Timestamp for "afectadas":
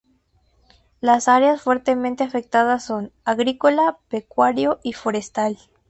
2.23-2.83